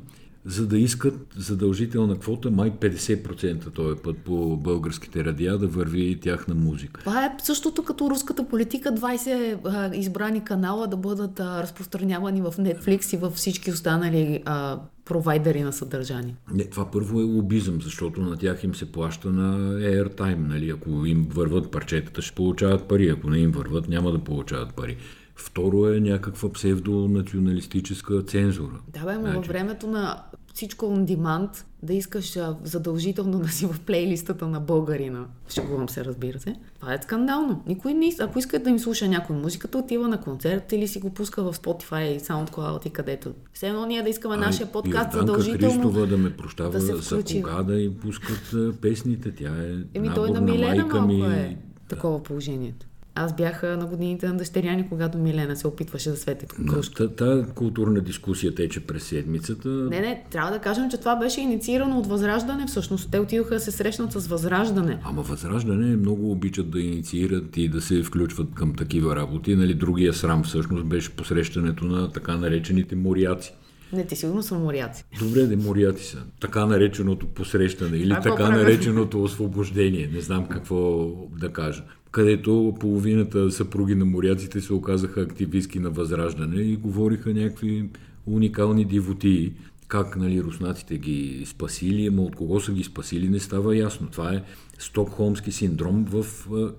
[0.49, 6.55] за да искат задължителна квота, май 50% този път по българските радиа да върви тяхна
[6.55, 6.99] музика.
[6.99, 13.13] Това е същото като руската политика, 20 а, избрани канала да бъдат разпространявани в Netflix
[13.13, 16.35] и във всички останали а, провайдери на съдържание.
[16.53, 20.69] Не, това първо е лобизъм, защото на тях им се плаща на airtime, нали?
[20.69, 24.97] Ако им върват парчетата, ще получават пари, ако не им върват, няма да получават пари.
[25.35, 28.79] Второ е някаква псевдонационалистическа цензура.
[28.93, 30.23] Да, бе, но Значи- във времето на
[30.59, 35.25] всичко on demand, да искаш а, задължително да си в плейлистата на българина.
[35.49, 36.55] Шегувам се, разбира се.
[36.79, 37.63] Това е скандално.
[37.67, 41.09] Никой не, ако иска да им слуша някой музиката, отива на концерт или си го
[41.09, 43.33] пуска в Spotify и SoundCloud и където.
[43.53, 45.73] Все едно ние да искаме Ай, нашия подкаст Йорданка задължително.
[45.73, 49.35] Христова да ме прощава да се за кога да им пускат а, песните.
[49.35, 51.21] Тя е Еми той на Милена майка ми.
[51.21, 51.57] е
[51.89, 52.88] такова положението.
[53.19, 57.15] Аз бях на годините на дъщеря ни, когато Милена се опитваше да свети кружка.
[57.15, 59.69] Та, та културна дискусия тече през седмицата.
[59.69, 63.11] Не, не, трябва да кажем, че това беше инициирано от Възраждане всъщност.
[63.11, 64.99] Те отидоха да се срещнат с Възраждане.
[65.03, 69.55] Ама Възраждане много обичат да инициират и да се включват към такива работи.
[69.55, 73.53] Нали, другия срам всъщност беше посрещането на така наречените моряци.
[73.93, 75.03] Не, ти сигурно са моряци.
[75.19, 76.17] Добре, де моряци са.
[76.41, 80.09] Така нареченото посрещане или е така нареченото освобождение.
[80.13, 81.07] Не знам какво
[81.39, 81.83] да кажа.
[82.11, 87.89] Където половината съпруги на моряците се оказаха активистки на възраждане и говориха някакви
[88.25, 89.53] уникални дивотии.
[89.87, 94.07] Как нали, руснаците ги спасили, ама от кого са ги спасили, не става ясно.
[94.11, 94.43] Това е
[94.79, 96.25] стокхолмски синдром в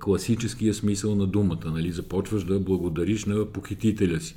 [0.00, 1.66] класическия смисъл на думата.
[1.66, 1.92] Нали?
[1.92, 4.34] Започваш да благодариш на похитителя си.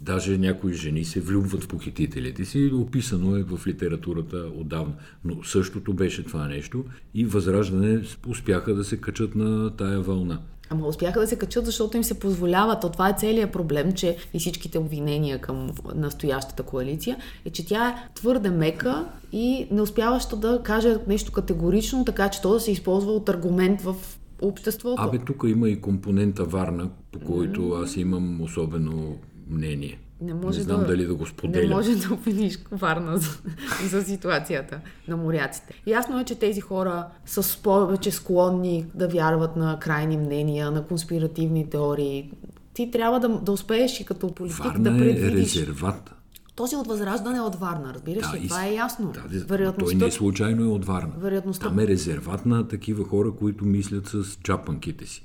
[0.00, 4.92] Даже някои жени се влюбват в похитителите си, описано е в литературата отдавна.
[5.24, 10.40] Но същото беше това нещо и Възраждане успяха да се качат на тая вълна.
[10.70, 12.80] Ама успяха да се качат, защото им се позволява.
[12.80, 17.88] То това е целият проблем, че и всичките обвинения към настоящата коалиция е, че тя
[17.88, 22.72] е твърде мека и не успяваща да каже нещо категорично, така че то да се
[22.72, 23.94] използва от аргумент в
[24.42, 25.02] обществото.
[25.02, 29.16] Абе, тук има и компонента Варна, по който аз имам особено
[29.50, 29.98] мнение.
[30.20, 31.62] Не, може не знам да, дали да го споделя.
[31.62, 33.38] Не може да обвиниш Варна за,
[33.84, 35.82] за ситуацията на моряците.
[35.86, 41.70] Ясно е, че тези хора са повече склонни да вярват на крайни мнения, на конспиративни
[41.70, 42.30] теории.
[42.74, 45.56] Ти трябва да, да успееш и като политик Варна да предвидиш.
[45.56, 46.12] е резерват.
[46.54, 48.48] Този от Възраждане е от Варна, разбираш Да, ли?
[48.48, 49.12] Това е ясно.
[49.12, 49.84] Да, Вероятността...
[49.90, 51.12] Той не е случайно е от Варна.
[51.20, 55.22] Вероятността- Там е резерват на такива хора, които мислят с чапанките си.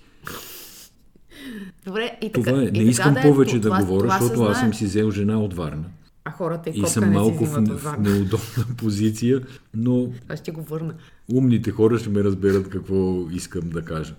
[1.86, 2.66] Добре, и Това така, е.
[2.66, 5.12] и Не искам да е, повече да това- говоря, това защото аз съм си взел
[5.12, 5.84] жена от Варна.
[6.26, 9.42] А хората и, И съм малко в, в неудобна позиция,
[9.74, 10.94] но Аз ще го върна.
[11.34, 14.16] умните хора ще ме разберат какво искам да кажа.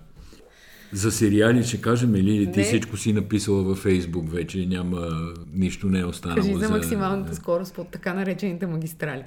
[0.93, 2.65] За сериали ще кажем или ти Не.
[2.65, 5.07] всичко си написала във Фейсбук вече, няма
[5.53, 6.41] нищо не е останало.
[6.41, 9.23] Кажи за максималната скорост под така наречените магистрали.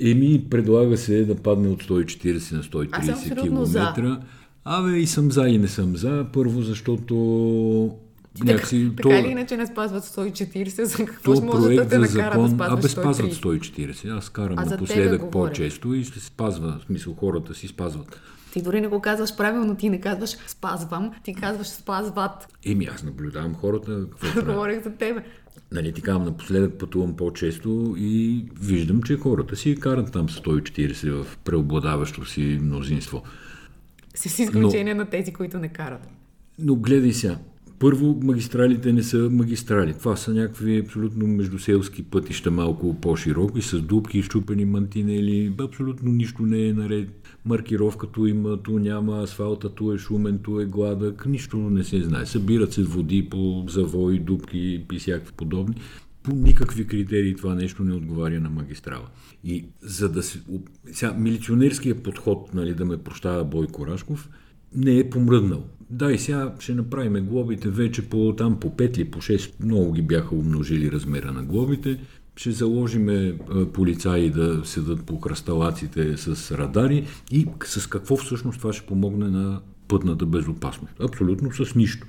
[0.00, 2.58] Еми, предлага се да падне от 140 на
[2.92, 3.92] Аз съм 130 абсолютно за.
[4.68, 6.26] Абе, и съм за и не съм за.
[6.32, 7.14] Първо, защото
[8.44, 11.94] някакси така то, или иначе не спазват 140, за какво то може да проект те
[11.94, 12.50] за да закон...
[12.50, 13.94] спазваш Абе, спазват 130?
[13.94, 14.16] 140.
[14.18, 15.30] Аз карам А напоследък говоря.
[15.30, 16.78] по-често и се спазва.
[16.82, 18.20] В смисъл, хората си спазват.
[18.52, 22.48] Ти дори не го казваш правилно, ти не казваш спазвам, ти казваш спазват.
[22.64, 24.52] Еми, аз наблюдавам хората, какво.
[24.52, 25.24] Говорих за тебе.
[25.72, 31.38] Нали, ти казвам, напоследък пътувам по-често и виждам, че хората си карат там 140 в
[31.38, 33.22] преобладаващо си мнозинство.
[34.16, 36.08] С изключение на тези, които не карат.
[36.58, 37.38] Но гледай сега.
[37.78, 39.94] Първо, магистралите не са магистрали.
[39.98, 45.52] Това са някакви абсолютно междуселски пътища, малко по-широки, с дубки, щупени мантинели.
[45.60, 47.08] Абсолютно нищо не е наред.
[47.44, 51.26] Маркировкато има, ту няма, асфалта, ту е шумен, ту е гладък.
[51.26, 52.26] Нищо не се знае.
[52.26, 55.74] Събират се води по завои, дубки и всякакви подобни.
[56.26, 59.08] По никакви критерии това нещо не отговаря на магистрала.
[59.44, 60.40] И за да се...
[60.92, 64.28] Сега, милиционерският подход, нали, да ме прощава Бойко Рашков,
[64.74, 65.64] не е помръднал.
[65.90, 69.92] Да, и сега ще направим глобите вече по там по 5 или по 6, много
[69.92, 72.00] ги бяха умножили размера на глобите.
[72.36, 78.72] Ще заложиме а, полицаи да седат по кръсталаците с радари и с какво всъщност това
[78.72, 81.00] ще помогне на пътната безопасност.
[81.00, 82.06] Абсолютно с нищо.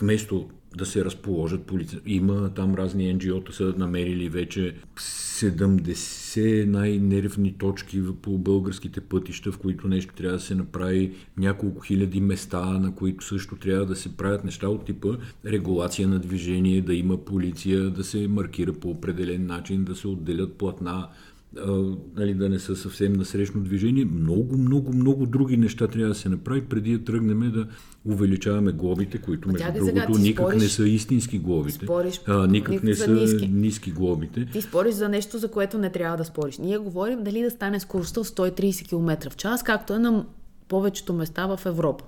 [0.00, 2.00] Вместо да се разположат полицаи.
[2.06, 9.88] Има там разни NGO-та са намерили вече 70 най-нервни точки по българските пътища, в които
[9.88, 14.44] нещо трябва да се направи, няколко хиляди места, на които също трябва да се правят
[14.44, 15.08] неща от типа
[15.46, 20.54] регулация на движение, да има полиция, да се маркира по определен начин, да се отделят
[20.54, 21.08] платна,
[21.58, 21.82] а,
[22.16, 24.04] нали, да не са съвсем насрещно движение.
[24.04, 27.66] Много, много, много други неща трябва да се направи, преди да тръгнем да
[28.04, 31.84] увеличаваме глобите, които между сега другото ти никак спориш- не са истински глобите.
[31.84, 33.48] спориш а, никак не са ниски.
[33.48, 34.46] ниски глобите.
[34.52, 36.58] Ти спориш за нещо, за което не трябва да спориш.
[36.58, 40.26] Ние говорим дали да стане скоростта в 130 км в час, както е на
[40.68, 42.04] повечето места в Европа.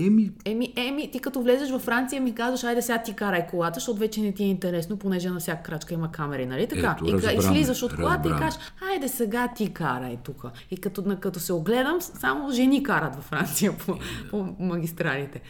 [0.00, 3.74] Еми, Еми, еми, ти като влезеш във Франция ми казваш, айде сега ти карай колата,
[3.74, 6.96] защото вече не ти е интересно, понеже на всяка крачка има камери, нали така?
[6.98, 8.38] Ето, и, ка- и слизаш от колата и разбрано.
[8.40, 10.42] кажеш, айде сега ти карай тук.
[10.70, 13.98] И като, на- като се огледам, само жени карат във Франция по,
[14.30, 15.40] по магистралите.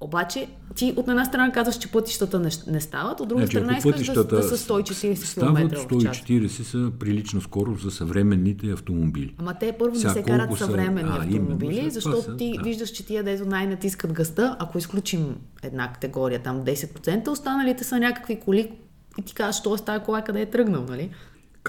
[0.00, 3.78] Обаче, ти от една страна казваш, че пътищата не, не стават, от друга Значи, страна
[3.78, 6.16] искаш да, да са 140 стават км в час.
[6.16, 9.34] 140 са прилична скорост за съвременните автомобили.
[9.38, 12.52] Ама те първо не се карат са- съвременни а, именно, автомобили, това защото са- ти
[12.56, 12.62] да.
[12.62, 18.40] виждаш, че тия дето най-натискат гъста, ако изключим една категория, там 10%, останалите са някакви
[18.40, 18.70] коли
[19.18, 19.84] и ти казваш, т.е.
[19.84, 21.10] тази кола къде е тръгнал, нали?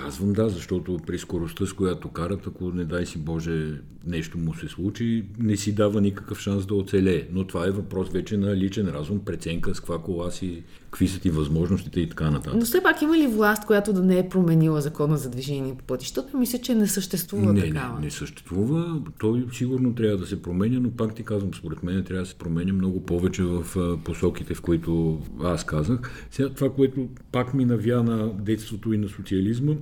[0.04, 3.74] Казвам да, защото при скоростта, с която карат, ако не дай си Боже
[4.08, 7.28] нещо му се случи, не си дава никакъв шанс да оцелее.
[7.32, 11.20] Но това е въпрос вече на личен разум, преценка с каква кола си, какви са
[11.20, 12.54] ти възможностите и така нататък.
[12.56, 15.84] Но все пак има ли власт, която да не е променила закона за движение по
[15.84, 16.38] пътищата?
[16.38, 18.00] Мисля, че не съществува Не, такава.
[18.00, 19.02] не, не съществува.
[19.20, 22.36] Той сигурно трябва да се променя, но пак ти казвам, според мен трябва да се
[22.36, 23.66] променя много повече в
[24.04, 26.00] посоките, в които аз казах.
[26.32, 29.74] Сега това, което пак ми навя на детството и на социализма,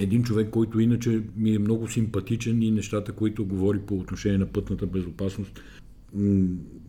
[0.00, 4.46] един човек, който иначе ми е много симпатичен и нещата, които говори по отношение на
[4.46, 5.62] пътната безопасност,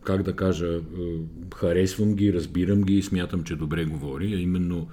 [0.03, 0.81] как да кажа, е,
[1.55, 4.87] харесвам ги, разбирам ги и смятам, че добре говори, а именно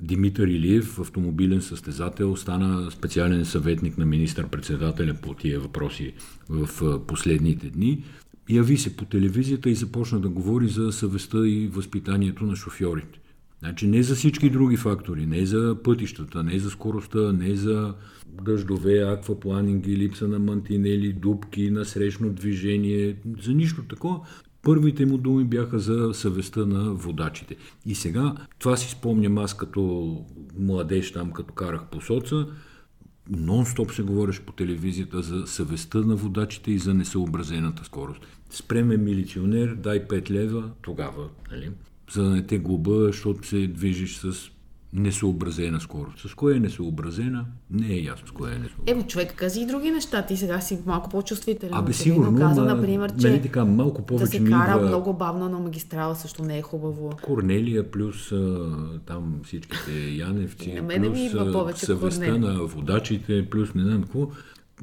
[0.00, 6.12] Димитър Илиев, автомобилен състезател, стана специален съветник на министър-председателя по тия въпроси
[6.48, 8.04] в а, последните дни.
[8.50, 13.18] Яви се по телевизията и започна да говори за съвестта и възпитанието на шофьорите.
[13.58, 17.94] Значи не за всички други фактори, не за пътищата, не за скоростта, не за
[18.42, 24.20] дъждове, аквапланинги, липса на мантинели, дубки, насрещно движение, за нищо такова.
[24.62, 27.56] Първите му думи бяха за съвестта на водачите.
[27.86, 30.24] И сега, това си спомням аз като
[30.58, 32.46] младеж там, като карах по соца,
[33.30, 38.26] нон-стоп се говореше по телевизията за съвестта на водачите и за несъобразената скорост.
[38.50, 41.70] Спреме милиционер, дай 5 лева, тогава, нали?
[42.12, 44.50] За да не те глоба, защото се движиш с
[44.92, 46.18] несъобразена скорост.
[46.30, 48.98] С кое е несъобразена, не е ясно с кое е несъобразена.
[48.98, 50.22] Емо, човек каза и други неща.
[50.22, 51.74] Ти сега си малко по-чувствителен.
[51.74, 54.76] Абе, Очевидно сигурно, каза, ма, например, че нали така, малко да повече се ми кара
[54.76, 57.12] идва много бавно на магистрала също не е хубаво.
[57.22, 58.70] Корнелия плюс а,
[59.06, 62.52] там всичките Яневци, На мене ми плюс идва а, повече съвестта Корнелия.
[62.52, 64.28] на водачите, плюс не знам какво.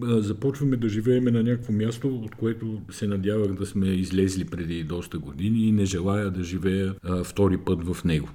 [0.02, 5.20] Започваме да живееме на някакво място, от което се надявах да сме излезли преди доста
[5.20, 8.30] години и не желая да живея а, втори път в него.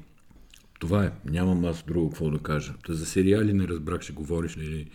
[0.81, 1.11] Това е.
[1.25, 2.75] Нямам аз друго какво да кажа.
[2.87, 4.87] Та за сериали не разбрах, ще говориш ли.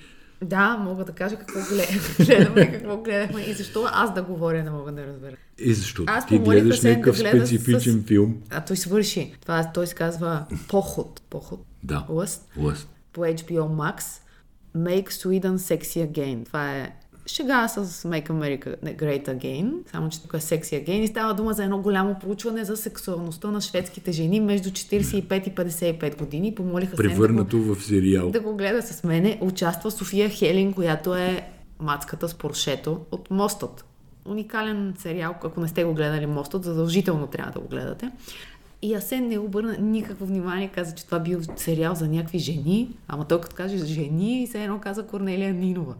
[0.41, 4.71] Да, мога да кажа какво глед- гледаме, какво гледахме и защо аз да говоря не
[4.71, 5.35] мога да разбера.
[5.59, 8.37] Е, защото Аз ти гледаш да някакъв гледа специфичен с- филм.
[8.49, 9.33] А той свърши.
[9.41, 11.21] Това, той се казва Поход.
[11.29, 11.65] Поход.
[11.83, 12.05] Да.
[12.09, 12.49] Лъст.
[12.57, 12.89] Лъст.
[13.13, 14.03] По HBO Max.
[14.77, 16.45] Make Sweden Sexy Again.
[16.45, 16.95] Това е
[17.27, 21.53] шега с Make America Great Again, само че тук е Sexy Again и става дума
[21.53, 26.55] за едно голямо проучване за сексуалността на шведските жени между 45 и 55 години.
[26.55, 28.29] Помолиха Превърнато в сериал.
[28.29, 29.37] да го гледа с мене.
[29.41, 31.47] Участва София Хелин, която е
[31.79, 33.85] мацката с Поршето от Мостът.
[34.25, 38.11] Уникален сериал, ако не сте го гледали Мостът, задължително трябва да го гледате.
[38.83, 43.27] И Асен не обърна никакво внимание, каза, че това бил сериал за някакви жени, ама
[43.27, 45.95] той като каже жени и се едно каза Корнелия Нинова.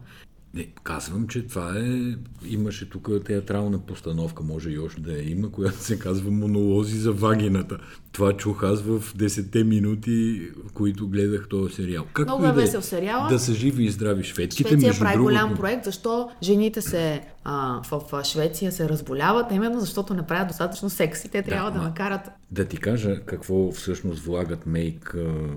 [0.54, 2.14] Не, казвам, че това е...
[2.46, 7.12] Имаше тук театрална постановка, може и още да я има, която се казва монолози за
[7.12, 7.78] вагината.
[8.14, 12.04] Това чух аз в 10 минути, в които гледах този сериал.
[12.12, 13.28] Както Много е да весел сериала.
[13.28, 15.32] Да са живи и здрави шведските, Швеция между прави другото.
[15.34, 20.48] голям проект, защо жените се а, в, в Швеция се разболяват, именно защото не правят
[20.48, 25.14] достатъчно секс и те трябва да, ма- накарат Да ти кажа какво всъщност влагат Make
[25.14, 25.48] uh,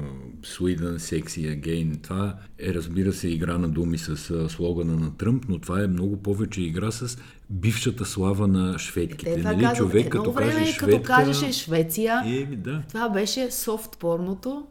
[0.42, 2.04] Sweden Sexy Again.
[2.04, 5.88] Това е, разбира се, игра на думи с uh, слогана на Тръмп, но това е
[5.88, 7.18] много повече игра с
[7.50, 9.34] бившата слава на шведките.
[9.34, 9.64] Те това нали?
[9.64, 11.14] казват, Човек, като време, каже като шведка...
[11.14, 12.84] кажеше Швеция, Еми, да.
[12.88, 14.68] това беше софт порното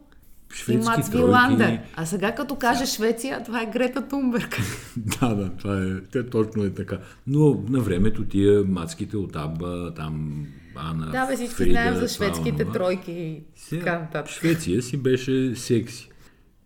[0.69, 1.11] и Мац тройки.
[1.11, 1.79] Виландер.
[1.95, 4.57] А сега като каже Швеция, това е Грета Тунберг.
[4.97, 6.97] Да, да, това е, те точно е така.
[7.27, 11.99] Но на времето тия мацките от Аба, там Ана, да, бе, всички Фрида, знаем за
[11.99, 12.73] това, шведските онова.
[12.73, 14.31] тройки и така нататък.
[14.31, 16.09] Швеция си беше секси.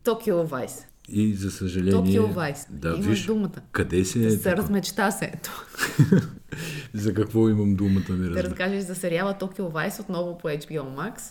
[0.03, 0.85] Токио Вайс.
[1.13, 1.91] И за съжаление...
[1.91, 2.67] Токио Вайс.
[2.69, 3.61] Да, Имаш виж, думата.
[3.71, 4.31] къде се е...
[4.31, 5.25] Се размечта се.
[5.25, 5.65] Ето.
[6.93, 11.21] за какво имам думата, не Да разкажеш за сериала Токио Вайс отново по HBO Max.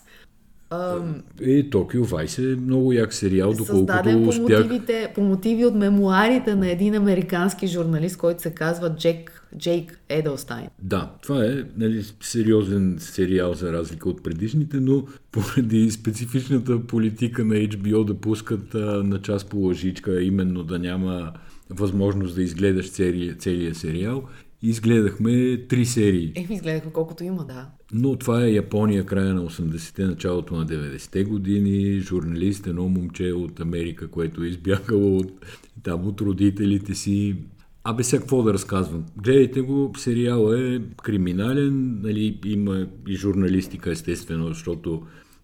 [1.41, 4.63] Е, Токио Вайс е много як сериал, Създаден доколкото по, успях...
[4.63, 10.69] мотивите, по мотиви от мемуарите на един американски журналист, който се казва Джек, Джейк Еделстайн.
[10.83, 17.55] Да, това е нали, сериозен сериал за разлика от предишните, но поради специфичната политика на
[17.55, 21.33] HBO да пускат а, на час по лъжичка, именно да няма
[21.71, 24.23] възможност да изгледаш целия, целия сериал,
[24.63, 26.33] изгледахме три серии.
[26.35, 27.67] Еми, изгледахме колкото има, да.
[27.93, 32.01] Но това е Япония, края на 80-те, началото на 90-те години.
[32.01, 35.33] Журналист, едно момче от Америка, което е избягало от,
[35.83, 37.37] там, от родителите си.
[37.85, 39.05] Абе, сега какво да разказвам?
[39.17, 45.03] Гледайте го, сериал е криминален, нали, има и журналистика, естествено, защото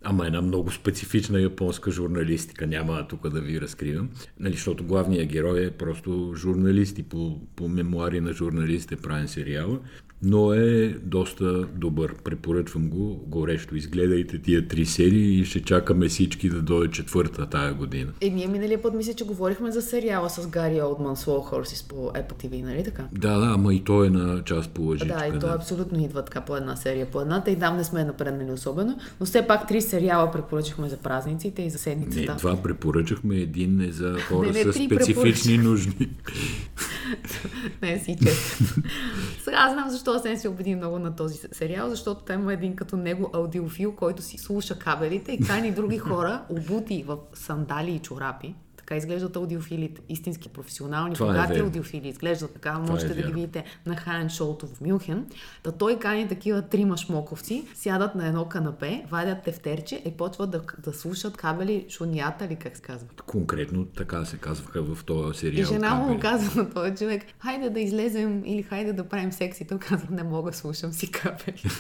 [0.09, 4.11] Ама една много специфична японска журналистика, няма тук да ви разкривам.
[4.40, 9.28] Нали, защото главният герой е просто журналист и по, по мемуари на журналист е правен
[9.28, 9.78] сериала,
[10.22, 12.14] но е доста добър.
[12.24, 13.76] Препоръчвам го горещо.
[13.76, 18.12] Изгледайте тия три серии и ще чакаме всички да дойде четвърта тая година.
[18.20, 21.96] Е, ние миналия път мисля, че говорихме за сериала с Гари Олдман Slow Horses по
[21.96, 23.04] Apple TV, нали така?
[23.12, 25.18] Да, да, ама и той е на час по лъжичка.
[25.18, 28.04] Да, и то абсолютно идва така по една серия по едната и там не сме
[28.04, 32.34] напреднали особено, но все пак три сериала препоръчахме за празниците и за Не, седмицата.
[32.38, 36.08] два препоръчахме, един е за хора Не, не, с специфични нужди.
[37.82, 38.66] Не си честен.
[39.44, 42.96] Сега знам защо Асен се убеди много на този сериал, защото там има един като
[42.96, 48.54] него аудиофил, който си слуша кабелите и кани други хора, обути в сандали и чорапи.
[48.87, 50.01] Така изглеждат аудиофилите.
[50.09, 51.64] Истински професионални, Това е богати верно.
[51.64, 52.09] аудиофили.
[52.09, 52.78] Изглеждат така.
[52.78, 55.26] Можете да ги видите на Хайен шоуто в Мюнхен.
[55.62, 60.62] Та той кани такива трима шмоковци, сядат на едно канапе, вадят тефтерче и почват да,
[60.78, 63.09] да слушат кабели, шунията ли как се казва.
[63.26, 65.62] Конкретно така се казваха в този сериал.
[65.62, 66.20] И жена му кабели.
[66.20, 69.61] казва на този човек, хайде да излезем или хайде да правим секс.
[69.61, 71.62] И той казва, не мога, слушам си капели.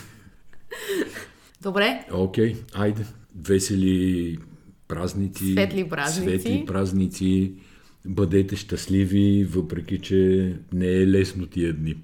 [1.62, 3.06] Добре, Окей, айде.
[3.42, 4.38] Весели
[4.88, 5.52] празници.
[5.52, 6.40] Светли празници.
[6.40, 7.52] Светли празници.
[8.04, 11.94] Бъдете щастливи, въпреки че не е лесно тия дни.